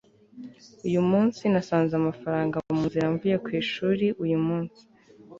[0.87, 4.81] uyu munsi nasanze amafaranga mu nzira mvuye ku ishuri uyu munsi